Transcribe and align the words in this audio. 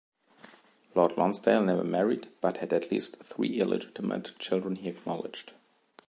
Lord 0.95 1.15
Lonsdale 1.15 1.61
never 1.63 1.83
married, 1.83 2.27
but 2.41 2.57
had 2.57 2.73
at 2.73 2.89
least 2.89 3.17
three 3.23 3.59
illegitimate 3.61 4.31
children 4.39 4.77
he 4.77 4.89
acknowledged. 4.89 5.53